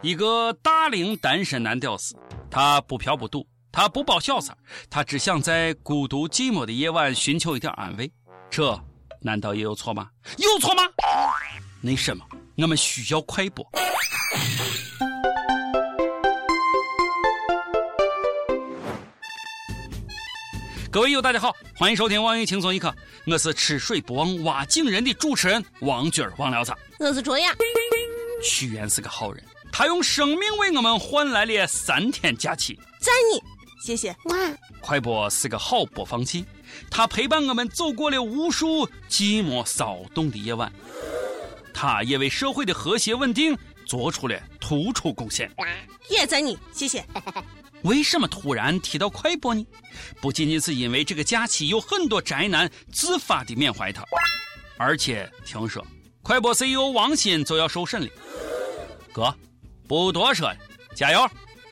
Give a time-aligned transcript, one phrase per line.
[0.00, 2.14] 一个大龄单身男屌丝，
[2.48, 4.56] 他不嫖不赌，他不包小三，
[4.88, 8.08] 他只想在孤独寂寞的夜晚寻求一点安慰。
[8.48, 8.80] 这
[9.20, 10.08] 难道也有错吗？
[10.36, 10.82] 有错吗？
[11.80, 12.24] 那什么，
[12.58, 13.68] 我们需要快播。
[20.92, 22.94] 各位友，大家好，欢迎收听网易轻松一刻，
[23.26, 26.72] 我是吃水不忘挖井人的主持人王军儿王聊子。
[27.00, 27.52] 我是卓雅。
[28.44, 29.44] 屈原是个好人，
[29.78, 32.76] 他用生命为我们换来了三天假期。
[32.98, 33.40] 赞你，
[33.80, 34.10] 谢谢。
[34.24, 34.36] 哇，
[34.80, 36.44] 快播是个好播放器，
[36.90, 40.72] 它陪伴我们走过了无数寂寞骚动的夜晚，
[41.72, 43.56] 它也为社会的和谐稳定
[43.86, 45.48] 做出了突出贡献。
[46.10, 47.06] 也赞你，谢谢。
[47.82, 49.64] 为什么突然提到快播呢？
[50.20, 54.02] 不仅仅是因为这个假期有很多宅男自发的缅怀他，
[54.76, 55.86] 而且听说
[56.20, 58.08] 快播 CEO 王鑫就要受审了。
[59.12, 59.32] 哥，
[59.88, 60.56] 不多说了，
[60.94, 61.28] 加油！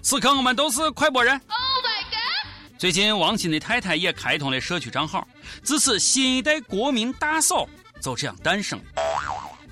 [0.00, 1.34] 此刻我们都是快播人。
[1.34, 2.78] Oh my god！
[2.78, 5.28] 最近王鑫的太太也开通了社区账号，
[5.62, 7.68] 自此新一代国民大嫂
[8.00, 8.84] 就这样诞生了。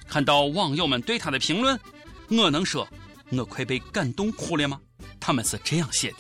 [0.07, 1.81] 看到网友们对她的评论，
[2.29, 2.87] 我能说
[3.33, 4.79] 我快被感动哭了吗？
[5.19, 6.17] 他们是这样写的：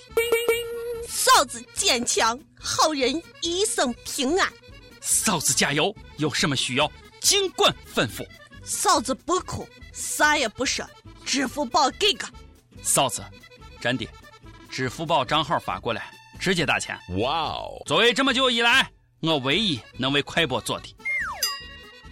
[1.06, 4.50] 嫂子坚强，好人一生平安。
[5.02, 8.26] 嫂子加油，有什么需要尽管吩咐。
[8.64, 10.84] 嫂子不哭，啥也不说，
[11.26, 12.26] 支付宝给个。
[12.82, 13.22] 嫂子，
[13.80, 14.08] 真的，
[14.70, 16.96] 支付宝账号发过来，直接打钱。
[17.18, 17.82] 哇哦！
[17.84, 18.88] 作为这么久以来
[19.20, 20.96] 我唯一能为快播做的。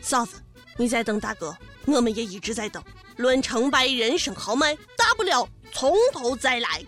[0.02, 0.42] 嫂子，
[0.76, 2.82] 你在等大哥，我们也一直在等。
[3.16, 5.48] 论成败，人生豪迈，大不了。
[5.72, 6.82] 从头再来。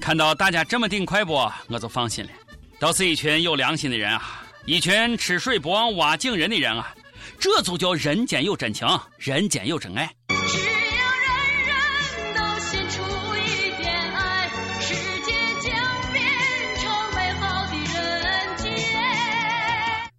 [0.00, 2.30] 看到大家这么顶快播，我就放心了。
[2.78, 6.94] 都是一群有良心的人啊，一群吃水不忘挖井人的人啊，
[7.40, 10.14] 这就叫人间有真情，人间有真爱。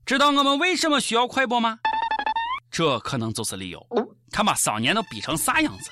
[0.08, 1.78] 知道我们为什么需要快播吗？
[2.72, 3.88] 这可能就是理由。
[4.32, 5.92] 看把少年都逼成啥样子。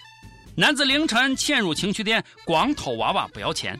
[0.55, 3.77] 男子凌晨潜入情趣店，光偷娃娃不要钱。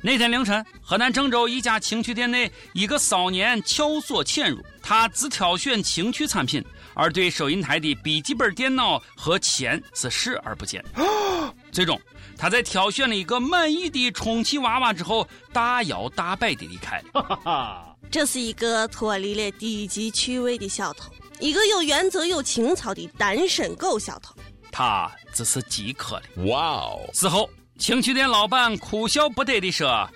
[0.00, 6.64] 那天凌晨，河南郑州一家情趣店内，一个少年撬锁潜入，他只挑选情趣产品，
[6.96, 10.82] 而对收银台的笔记本电脑和钱是视而不见。
[11.70, 12.00] 最终，
[12.38, 17.94] 他在挑选了一个满意的充气娃娃之后，大摇大摆地离开了。
[18.10, 24.34] 这是一个脱离了低级趣味的小偷，一个有原则、有情操的单身狗小偷。
[24.72, 26.22] 他只是饥渴了。
[26.46, 27.10] 哇哦！
[27.12, 27.48] 事后，
[27.78, 30.08] 情趣店老板哭笑不得地说：“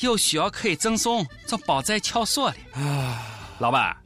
[0.00, 3.22] 有需要可以赠送，这包在撬锁里。”啊，
[3.58, 3.96] 老板，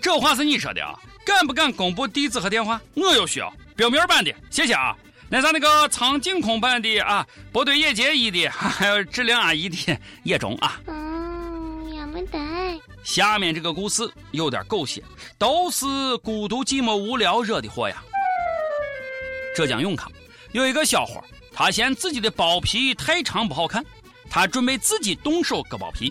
[0.00, 0.98] 这话是你说的啊？
[1.28, 2.80] 敢不敢公布地址和电话？
[2.94, 4.96] 我有需要，表面版的，谢谢啊。
[5.28, 10.80] 那咱那个苍井空版的啊，不对野结衣的，还有质量阿姨的也中啊。
[10.86, 12.38] 嗯，也没得。
[13.04, 15.02] 下面这个故事有点狗血，
[15.36, 15.84] 都是
[16.22, 18.02] 孤独寂寞无聊惹的祸呀。
[19.54, 20.10] 浙江永康
[20.52, 21.22] 有一个小伙，
[21.52, 23.84] 他嫌自己的包皮太长不好看，
[24.30, 26.10] 他准备自己动手割包皮。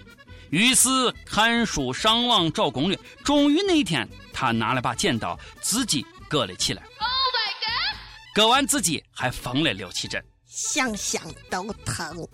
[0.50, 0.90] 于是
[1.25, 6.81] 看书上网找攻略，终于那一天他拿了把剪刀，自己割了起来。
[6.84, 7.97] Oh my god！
[8.34, 12.28] 割完自己还缝了六七针，想想都疼。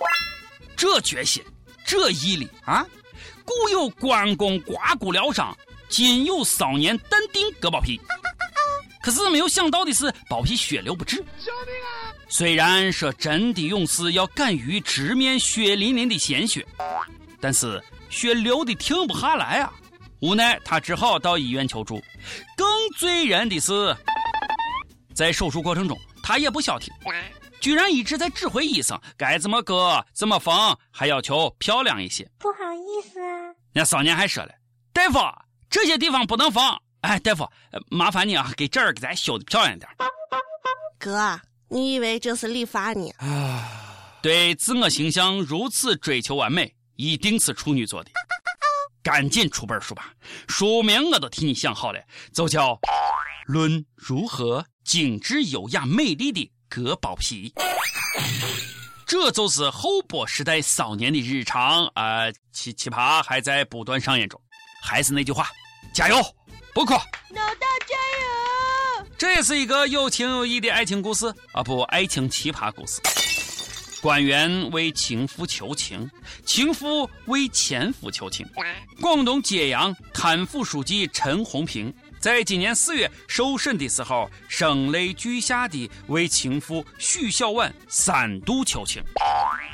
[0.76, 1.44] 这决心，
[1.86, 2.86] 这毅力啊！
[3.46, 5.56] 古有关公刮骨疗伤，
[5.90, 8.00] 今有少年淡定割包皮。
[9.02, 11.18] 可是没有想到的是，包皮血流不止。
[11.18, 11.24] 救
[11.66, 12.16] 命啊！
[12.30, 16.66] 虽然说真的勇士要敢于直面血淋淋的鲜血，
[17.40, 17.82] 但是
[18.14, 19.74] 血流的停不下来啊！
[20.22, 22.02] 无奈他只好到医院求助。
[22.56, 22.66] 更
[22.98, 23.94] 醉人的是，
[25.16, 26.94] 在手术过程中，他也不消停，
[27.60, 32.30] 居然一直在指挥医生该怎么割、怎么缝，还要求漂亮一些。
[32.38, 34.52] 不好意思啊，那少年还说了
[34.94, 35.20] ：“大夫，
[35.70, 36.64] 这些地方不能缝。”
[37.02, 37.50] 哎，大夫，
[37.90, 39.90] 麻烦你啊，给这儿给咱修的漂亮点。
[40.98, 41.38] 哥，
[41.68, 43.10] 你以为这是理发呢？
[43.18, 43.68] 啊，
[44.22, 48.12] 对自我形象如此追求完美，一定是处女座的。
[49.02, 50.14] 赶紧出本书吧，
[50.48, 52.00] 书名我都替你想好了，
[52.34, 52.74] 就叫
[53.46, 57.54] 《论如何精致优雅美丽的割包皮》。
[59.06, 62.32] 这就是后播时代少年的日常啊！
[62.54, 64.40] 奇奇葩还在不断上演中。
[64.82, 65.50] 还是那句话，
[65.94, 66.16] 加油！
[66.74, 67.00] 不哭，老
[67.36, 67.96] 大加
[69.02, 69.08] 油！
[69.18, 73.02] 这也是一个有情有义的爱情故事啊，不，爱情奇葩故事。
[74.04, 76.12] 官员为情夫求情，
[76.46, 78.46] 情夫为前夫求情。
[79.00, 89.02] 广东揭阳贪腐书记陈红平在今年四月受审的时候，声泪俱下的为情妇许小婉三度求情。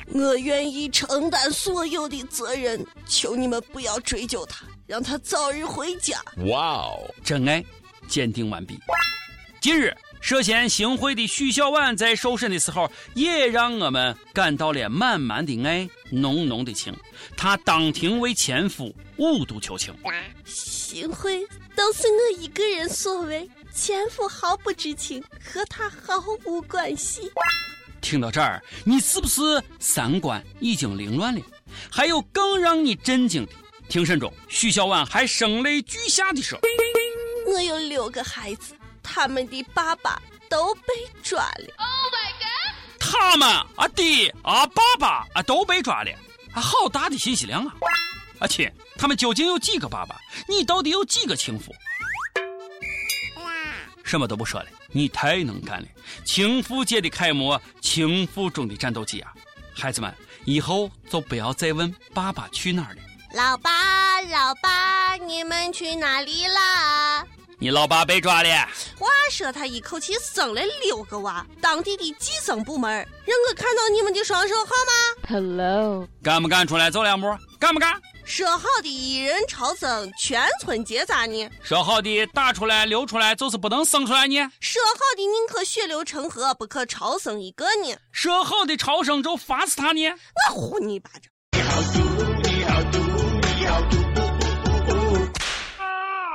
[0.06, 6.22] 我愿意承担所有的责任，求你们不要追究他，让他早日回家。
[6.46, 7.64] 哇哦，真爱
[8.06, 8.78] 鉴定完毕。
[9.60, 16.94] 近日，涉嫌行贿的许小婉在受审的时候，也让我们感到了满满的爱，浓浓的情。
[17.36, 19.94] 她当庭为前夫五度求情。
[20.44, 27.30] 行贿都是我一个人所为，前夫毫不知情，和他毫无关系。
[28.00, 29.40] 听到这儿，你是不是
[29.78, 31.40] 三观已经凌乱了？
[31.90, 33.52] 还有更让你震惊的，
[33.88, 36.58] 庭审中，许小婉还声泪俱下的说
[37.52, 41.74] ：“我有六个孩子，他们的爸爸都被抓了。
[41.78, 42.48] ”Oh my god！
[42.98, 46.10] 他们啊，爹啊，爸爸啊，都被抓了，
[46.54, 47.74] 啊好大的信息量啊！
[48.40, 50.16] 啊亲，他们究竟有几个爸爸？
[50.48, 51.74] 你到底有几个情妇？
[54.04, 54.66] 什么都不说了。
[54.92, 55.88] 你太能干了，
[56.24, 59.32] 情妇界的楷模，情妇中的战斗机啊！
[59.72, 60.12] 孩子们，
[60.44, 63.00] 以后就不要再问爸爸去哪儿了。
[63.32, 66.60] 老爸，老爸，你们去哪里了？
[67.62, 68.48] 你老爸被抓了。
[68.98, 77.28] 话说他一口气生了六个娃，当地的计生部门让我看到你们的双手好吗？Hello，敢不敢出来走两步？
[77.58, 78.00] 敢不敢？
[78.24, 81.50] 说好的一人超生，全村结扎呢？
[81.62, 84.36] 说好的打出来流出来就是不能生出来呢？
[84.60, 87.94] 说好的宁可血流成河，不可超生一个呢？
[88.10, 90.08] 说好的超生就罚死他呢？
[90.48, 91.30] 我呼你一巴掌！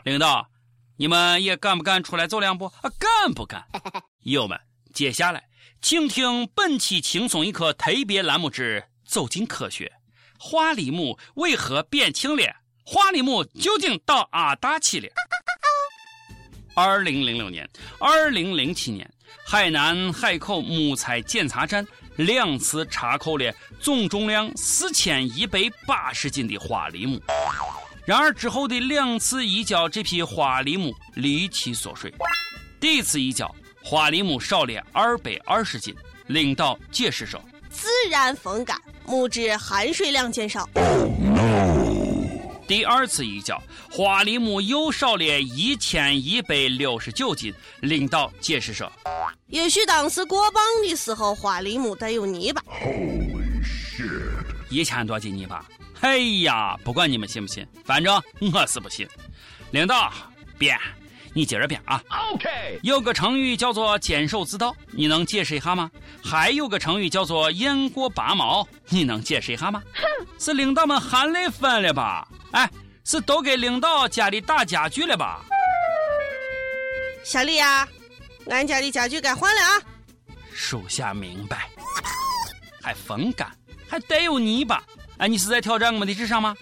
[0.03, 0.45] 领导，
[0.97, 2.65] 你们也敢不敢出来走两步？
[2.65, 3.65] 啊，敢不敢？
[4.23, 4.59] 友们，
[4.93, 5.43] 接下来
[5.81, 9.91] 请听本期轻松一刻特别栏目之走进科学。
[10.39, 12.43] 花梨木为何变青了？
[12.85, 15.07] 花梨木究竟到阿达去了？
[16.75, 17.69] 二零零六年、
[17.99, 19.09] 二零零七年，
[19.45, 21.85] 海南海口木材检查站
[22.17, 27.21] 两次查扣了总重量四千一百八十斤的花梨木。
[28.05, 32.13] 然而之后的两次移交，这批花梨木离奇缩水。
[32.79, 33.53] 第一次移交，
[33.83, 35.93] 花梨木少了二百二十斤。
[36.27, 40.69] 领导解释说：“自然风干。”木质含水量减少。
[42.67, 43.59] 第二次移交，
[43.91, 47.51] 花梨木又少了一千一百六十九斤。
[47.81, 48.91] 领导解释说
[49.49, 52.61] ：“也许当时过磅的时候，花梨木带有泥巴。”
[54.75, 55.65] 一千多斤泥巴！
[56.01, 58.21] 哎呀，不管你们信不信，反正
[58.53, 59.07] 我是不信。
[59.71, 60.11] 领导，
[60.57, 60.77] 编。
[61.33, 62.01] 你接着编啊
[62.31, 65.89] ！OK，有个成语叫做“坚守自盗”，你能解释一下吗？
[66.23, 69.81] 还有个成语叫做“雁过拔毛”，你能解释一下吗？
[70.39, 72.27] 是领导们含泪分了吧？
[72.51, 72.69] 哎，
[73.05, 75.41] 是都给领导家里打家具了吧？
[77.23, 77.87] 小李呀，
[78.49, 79.81] 俺家的家具该换了啊！
[80.53, 81.69] 属下明白。
[82.81, 83.51] 还风干，
[83.87, 84.83] 还带有泥巴，
[85.17, 86.55] 哎，你是在挑战我们的智商吗？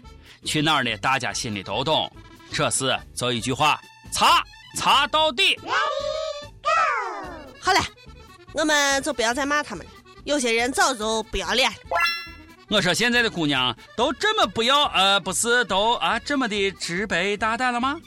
[0.43, 0.95] 去哪儿呢？
[0.97, 2.11] 大家心里都懂。
[2.51, 3.79] 这事就一句话，
[4.11, 4.43] 查
[4.77, 5.59] 查到底。
[7.61, 7.79] 好了，
[8.53, 9.91] 我们就不要再骂他们了。
[10.25, 11.77] 有些人早就不要脸了。
[12.69, 17.99] 我说现在的姑娘都这么不要呃，不是都啊这么的直白大胆了吗？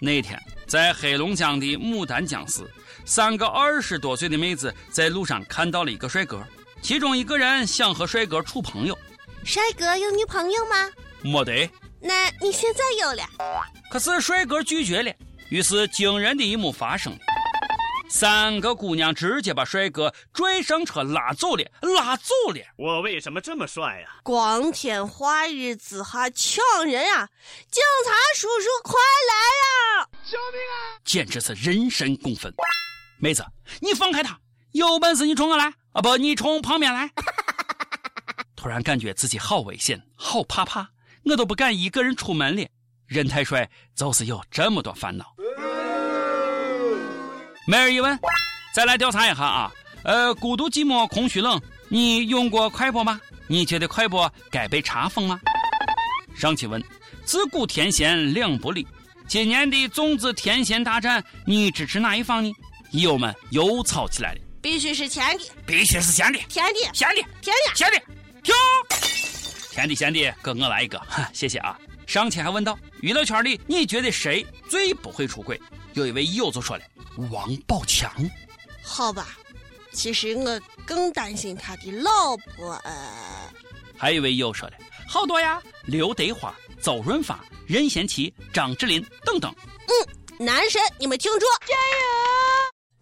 [0.00, 2.68] 那天在黑龙江的牡丹江市，
[3.04, 6.42] 三个二十多岁的妹子在路上看到了一个帅哥，
[6.82, 8.98] 其中一个人想和帅哥处朋友。
[9.44, 10.90] 帅哥有女朋友吗？
[11.22, 11.70] 没得。
[12.00, 13.22] 那你现在有了？
[13.90, 15.12] 可是帅哥拒绝了。
[15.48, 17.18] 于是惊人的一幕发生了，
[18.08, 22.60] 三个姑娘直接把帅哥拽上车拉走了，拉走了。
[22.76, 24.08] 我为什么这么帅呀？
[24.22, 27.28] 光天化日之下抢人啊！
[27.70, 28.94] 警察叔叔快
[29.28, 30.08] 来呀！
[30.24, 30.98] 救命啊！
[31.04, 32.52] 简直是人神共愤。
[33.18, 33.44] 妹子，
[33.80, 34.38] 你放开他！
[34.72, 36.00] 有本事你冲我来啊！
[36.00, 37.10] 不，你冲旁边来。
[38.56, 40.88] 突然感觉自己好危险，好怕怕，
[41.24, 42.66] 我都不敢一个人出门了。
[43.06, 45.34] 人太帅，就是有这么多烦恼。
[47.66, 48.18] 没人一问，
[48.74, 49.70] 再来调查一下啊！
[50.04, 53.20] 呃，孤独寂寞空虚冷，你用过快播吗？
[53.46, 55.38] 你觉得快播该被查封吗？
[56.34, 56.82] 上期问，
[57.24, 58.86] 自古天仙两不离，
[59.28, 62.50] 今年的粽子天仙大战，你支持哪一方呢？
[62.92, 64.40] 友们又吵起来了。
[64.62, 67.98] 必须是天的，必须是咸的，天的，咸的，天的，咸的，
[68.44, 68.54] 停！
[69.72, 71.76] 天的咸的，给我来一个，哈 谢谢啊！
[72.06, 75.60] 上期还问到，娱乐圈里你觉得谁最不会出轨？
[75.94, 76.84] 有一位友就说了。
[77.30, 78.10] 王宝强，
[78.84, 79.36] 好吧，
[79.92, 82.72] 其实我更担心他的老婆。
[82.84, 83.52] 呃
[83.98, 84.74] 还有一位友说了，
[85.08, 89.54] 好多呀，刘德华、周润发、任贤齐、张智霖等等。
[89.58, 91.74] 嗯，男神，你们听住，加油！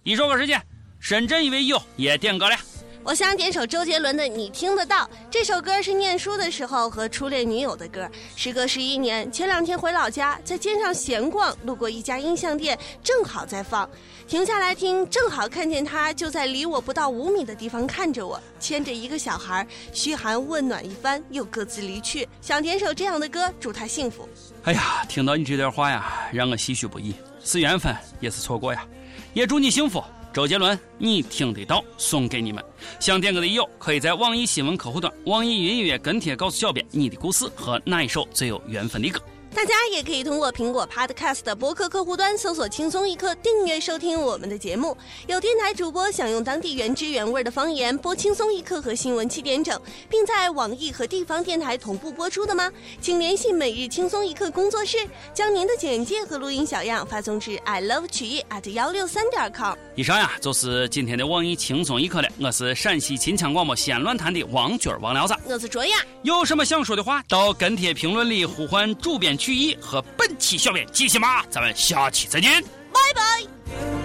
[0.02, 0.61] 一说个时间，
[1.00, 2.57] 深圳一位友也点歌了。
[3.02, 5.04] 我想点首周杰伦的《你听得到》。
[5.30, 8.07] 这首歌是念书的时候和初恋女友的歌。
[8.37, 13.88] 时隔十一年，前两天回老家，在街上闲逛，路过一家音像店，正好在放，
[14.28, 22.28] 停下来听，正好看见他就在离我不到五米的地方看着我，牵着一个小孩，嘘寒问暖一番，又各自离去。
[22.42, 24.28] 想点首这样的歌，祝他幸福。
[24.64, 28.87] 哎呀，听到你这段话呀，让我唏嘘不已，是缘分也是错过呀，
[29.33, 30.04] 也祝你幸福。
[30.32, 31.84] 周杰伦，你听得到？
[31.96, 32.64] 送给你们。
[33.00, 39.20] 想点歌的友，可以在网易新闻客户端、网易云音乐跟帖告诉小编你的故事和哪一首最有缘分的歌。
[39.54, 44.97] 大家也可以通过苹果 Podcast 的播客客户端搜索“轻松一刻”，订阅收听我们的节目。
[45.26, 49.78] 有电台主播想用当地原汁原味的方言播《轻松一刻》和新闻七点整，
[50.09, 52.71] 并在网易和地方电台同步播出的吗？
[53.00, 54.99] 请联系每日轻松一刻工作室，
[55.35, 59.75] 将您的简介和录音小样发送至 i love 曲艺 at 幺六三点 com。
[59.97, 62.28] 以上呀，就是今天的网易轻松一刻了。
[62.40, 65.97] 我是陕西秦腔广播西安论坛的王军王聊子，我是卓雅。
[66.23, 69.37] 有什么想说的话，到跟帖评论里呼唤主编。
[69.40, 74.00] 曲艺和本期小编机器马，咱们下期再见，拜拜。